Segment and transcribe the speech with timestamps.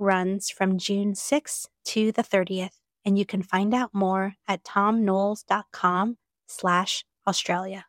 [0.00, 6.16] runs from June 6th to the 30th, and you can find out more at thomknoles.com
[6.48, 7.84] slash Australia.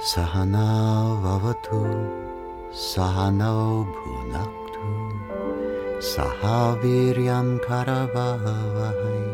[0.00, 1.82] Sahana vavatu,
[2.72, 4.88] sahano bhunaktu,
[5.98, 9.26] sahaviryam karavavahai,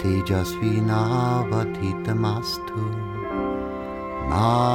[0.00, 2.82] tejasvinavadhitamastu,
[4.28, 4.70] ma.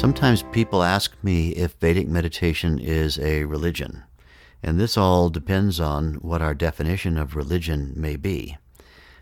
[0.00, 4.02] Sometimes people ask me if Vedic meditation is a religion,
[4.62, 8.56] and this all depends on what our definition of religion may be.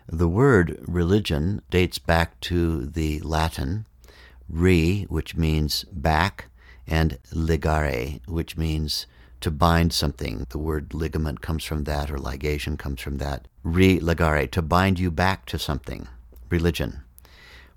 [0.07, 3.87] The word religion dates back to the Latin
[4.47, 6.45] re, which means back,
[6.87, 9.05] and ligare, which means
[9.41, 10.47] to bind something.
[10.47, 13.49] The word ligament comes from that, or ligation comes from that.
[13.63, 16.07] Re ligare, to bind you back to something.
[16.49, 17.01] Religion.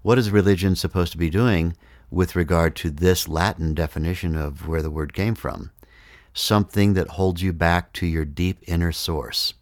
[0.02, 1.74] What is religion supposed to be doing?
[2.12, 5.70] With regard to this Latin definition of where the word came from
[6.34, 9.54] something that holds you back to your deep inner source.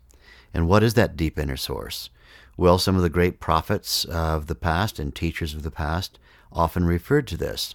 [0.55, 2.11] And what is that deep inner source?
[2.57, 6.19] Well, some of the great prophets of the past and teachers of the past
[6.53, 7.75] often referred to this.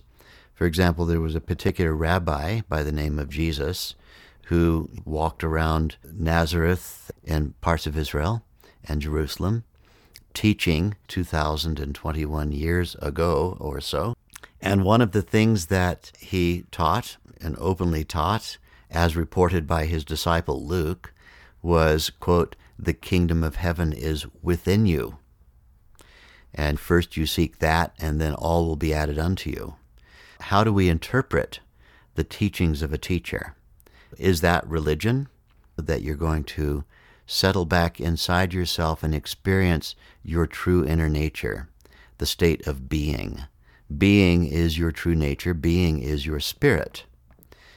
[0.53, 3.95] For example, there was a particular rabbi by the name of Jesus
[4.45, 8.43] who walked around Nazareth and parts of Israel
[8.85, 9.63] and Jerusalem,
[10.33, 14.15] teaching 2021 years ago or so.
[14.61, 18.57] And one of the things that he taught and openly taught,
[18.89, 21.13] as reported by his disciple Luke,
[21.61, 25.17] was, quote, the kingdom of heaven is within you.
[26.53, 29.75] And first you seek that, and then all will be added unto you.
[30.39, 31.59] How do we interpret
[32.15, 33.55] the teachings of a teacher?
[34.17, 35.27] Is that religion?
[35.75, 36.85] That you're going to
[37.27, 41.67] settle back inside yourself and experience your true inner nature,
[42.17, 43.43] the state of being
[43.95, 47.05] being is your true nature, being is your spirit.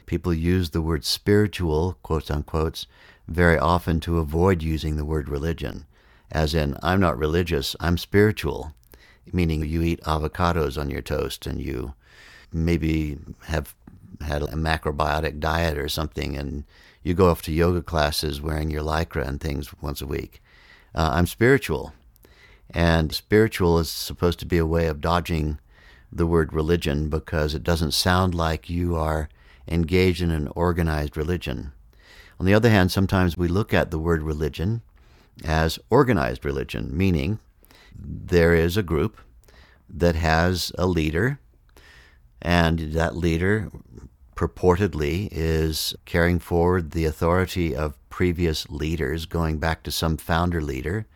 [0.06, 2.86] People use the word spiritual, quotes unquotes,
[3.26, 5.86] very often to avoid using the word religion,
[6.30, 8.72] as in, I'm not religious, I'm spiritual,
[9.32, 11.94] meaning you eat avocados on your toast and you
[12.52, 13.74] maybe have
[14.22, 16.64] had a macrobiotic diet or something and
[17.02, 20.42] you go off to yoga classes wearing your lycra and things once a week.
[20.94, 21.92] Uh, I'm spiritual.
[22.70, 25.58] And spiritual is supposed to be a way of dodging
[26.10, 29.28] the word religion because it doesn't sound like you are
[29.66, 31.72] engaged in an organized religion.
[32.40, 34.82] On the other hand, sometimes we look at the word religion
[35.44, 37.38] as organized religion, meaning
[37.94, 39.18] there is a group
[39.88, 41.38] that has a leader,
[42.40, 43.70] and that leader
[44.36, 51.06] purportedly is carrying forward the authority of previous leaders, going back to some founder leader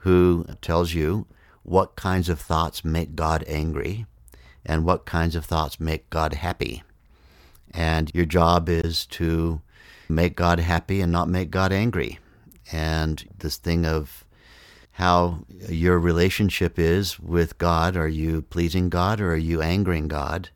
[0.00, 1.26] who tells you
[1.62, 4.06] what kinds of thoughts make God angry
[4.64, 6.82] and what kinds of thoughts make God happy.
[7.72, 9.60] And your job is to
[10.08, 12.18] make God happy and not make God angry.
[12.70, 14.24] And this thing of
[14.92, 20.50] how your relationship is with God are you pleasing God or are you angering God?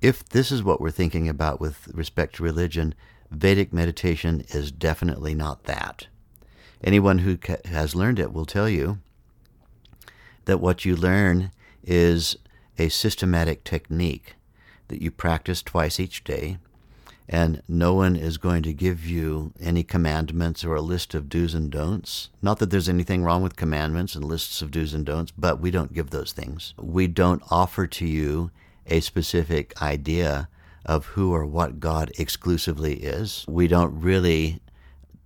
[0.00, 2.94] If this is what we're thinking about with respect to religion,
[3.30, 6.06] Vedic meditation is definitely not that.
[6.82, 8.98] Anyone who has learned it will tell you
[10.46, 11.52] that what you learn
[11.84, 12.36] is
[12.78, 14.34] a systematic technique
[14.88, 16.58] that you practice twice each day,
[17.28, 21.54] and no one is going to give you any commandments or a list of do's
[21.54, 22.30] and don'ts.
[22.40, 25.70] Not that there's anything wrong with commandments and lists of do's and don'ts, but we
[25.70, 26.72] don't give those things.
[26.78, 28.50] We don't offer to you
[28.86, 30.48] a specific idea
[30.84, 33.44] of who or what God exclusively is.
[33.48, 34.60] We don't really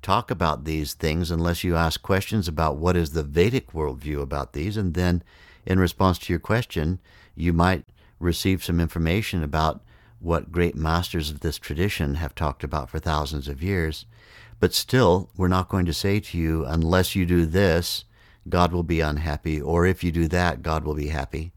[0.02, 4.52] talk about these things unless you ask questions about what is the Vedic worldview about
[4.52, 4.76] these.
[4.76, 5.22] And then,
[5.66, 6.98] in response to your question,
[7.34, 7.84] you might
[8.18, 9.82] receive some information about
[10.20, 14.04] what great masters of this tradition have talked about for thousands of years.
[14.58, 18.04] But still, we're not going to say to you, unless you do this,
[18.48, 21.52] God will be unhappy, or if you do that, God will be happy.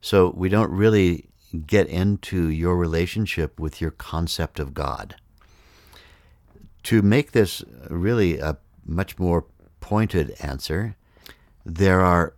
[0.00, 1.28] So we don't really
[1.66, 5.16] get into your relationship with your concept of God.
[6.88, 8.56] To make this really a
[8.86, 9.44] much more
[9.78, 10.96] pointed answer,
[11.62, 12.32] there are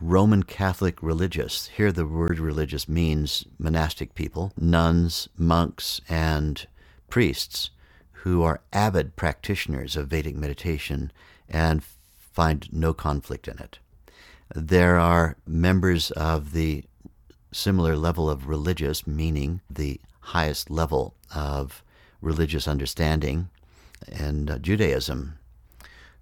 [0.00, 1.68] Roman Catholic religious.
[1.68, 6.66] Here, the word religious means monastic people, nuns, monks, and
[7.08, 7.70] priests
[8.24, 11.12] who are avid practitioners of Vedic meditation
[11.48, 11.84] and
[12.18, 13.78] find no conflict in it.
[14.56, 16.82] There are members of the
[17.52, 21.84] similar level of religious, meaning the highest level of
[22.20, 23.50] religious understanding
[24.08, 25.38] and uh, Judaism,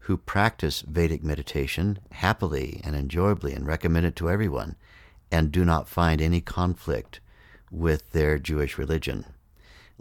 [0.00, 4.76] who practice Vedic meditation happily and enjoyably and recommend it to everyone
[5.30, 7.20] and do not find any conflict
[7.70, 9.24] with their Jewish religion.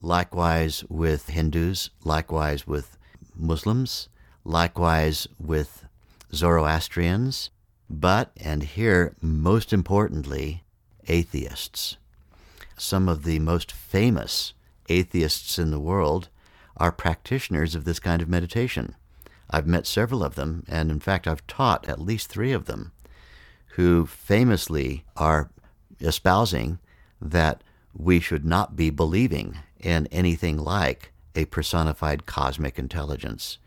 [0.01, 2.97] Likewise with Hindus, likewise with
[3.35, 4.09] Muslims,
[4.43, 5.85] likewise with
[6.33, 7.49] Zoroastrians,
[7.89, 10.63] but, and here most importantly,
[11.07, 11.97] atheists.
[12.77, 14.53] Some of the most famous
[14.89, 16.29] atheists in the world
[16.77, 18.95] are practitioners of this kind of meditation.
[19.49, 22.91] I've met several of them, and in fact, I've taught at least three of them
[23.75, 25.49] who famously are
[25.99, 26.79] espousing
[27.21, 27.63] that
[27.93, 33.57] we should not be believing in anything like a personified cosmic intelligence.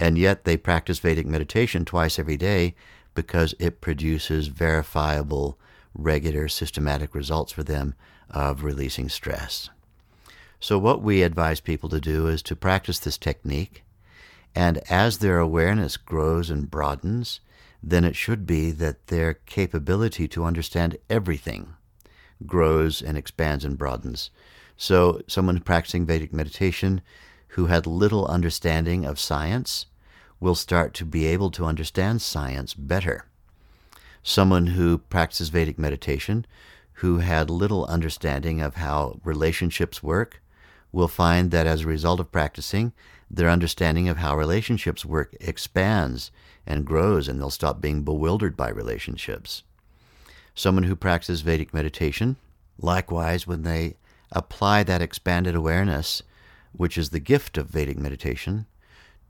[0.00, 2.74] And yet they practice Vedic meditation twice every day
[3.14, 5.58] because it produces verifiable,
[5.94, 7.94] regular, systematic results for them
[8.30, 9.70] of releasing stress.
[10.60, 13.84] So, what we advise people to do is to practice this technique
[14.54, 17.40] and as their awareness grows and broadens,
[17.80, 21.74] then it should be that their capability to understand everything
[22.44, 24.30] grows and expands and broadens.
[24.76, 27.02] So, someone practicing Vedic meditation
[27.48, 29.86] who had little understanding of science
[30.40, 33.26] will start to be able to understand science better.
[34.24, 36.46] Someone who practices Vedic meditation
[36.94, 40.42] who had little understanding of how relationships work
[40.92, 42.92] will find that as a result of practicing,
[43.30, 46.30] their understanding of how relationships work expands
[46.66, 49.62] and grows, and they'll stop being bewildered by relationships.
[50.54, 52.36] Someone who practices Vedic meditation,
[52.80, 53.96] likewise, when they
[54.32, 56.22] apply that expanded awareness,
[56.72, 58.66] which is the gift of Vedic meditation,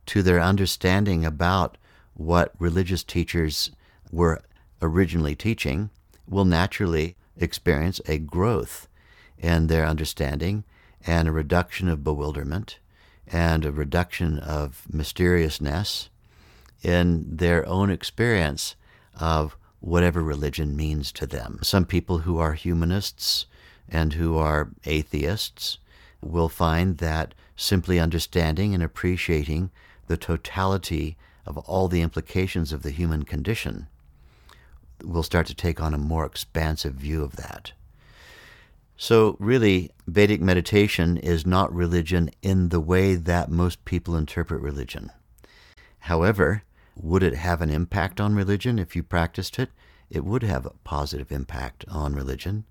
[0.06, 1.76] to their understanding about
[2.14, 3.70] what religious teachers
[4.10, 4.40] were
[4.80, 5.90] originally teaching,
[6.26, 8.88] will naturally experience a growth
[9.38, 10.64] in their understanding
[11.06, 12.78] and a reduction of bewilderment
[13.26, 16.08] and a reduction of mysteriousness
[16.82, 18.74] in their own experience
[19.18, 21.58] of whatever religion means to them.
[21.62, 23.46] Some people who are humanists
[23.88, 25.78] and who are atheists
[26.20, 29.70] will find that simply understanding and appreciating
[30.06, 31.16] the totality
[31.46, 33.86] of all the implications of the human condition
[35.04, 37.72] will start to take on a more expansive view of that.
[39.00, 45.12] So, really, Vedic meditation is not religion in the way that most people interpret religion.
[46.00, 46.64] However,
[46.96, 49.70] would it have an impact on religion if you practiced it?
[50.10, 52.64] It would have a positive impact on religion,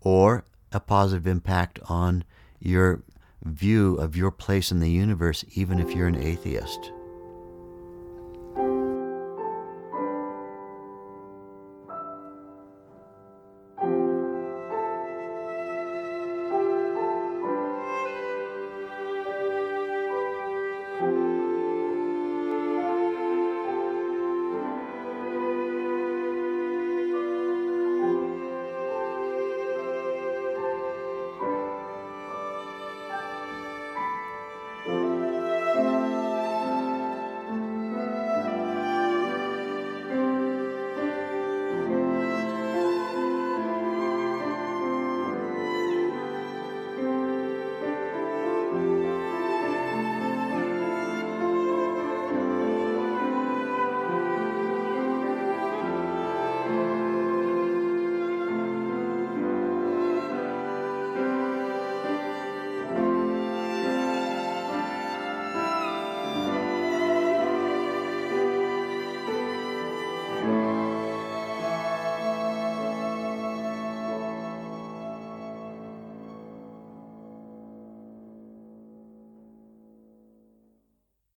[0.00, 2.24] or a positive impact on
[2.58, 3.02] your
[3.44, 6.90] view of your place in the universe, even if you're an atheist.